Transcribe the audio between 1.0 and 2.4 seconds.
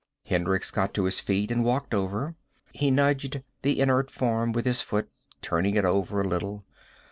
his feet and walked over.